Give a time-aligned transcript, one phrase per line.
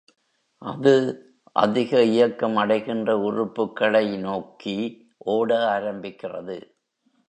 [0.61, 0.93] அது
[1.55, 4.77] அதிக இயக்கம் அடைகின்ற உறுப்புக்களை நோக்கி
[5.31, 6.57] ஓட ஆரம்பிக்கிறது.